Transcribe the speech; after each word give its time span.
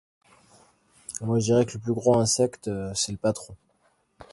Moi 1.21 1.37
je 1.37 1.43
dirais 1.43 1.63
que 1.67 1.73
le 1.73 1.79
plus 1.79 1.93
gros 1.93 2.17
insecte, 2.17 2.71
c'est 2.95 3.11
le 3.11 3.19
patron. 3.19 3.55